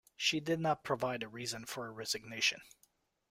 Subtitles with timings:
[0.17, 2.61] She did not provide a reason for her resignation.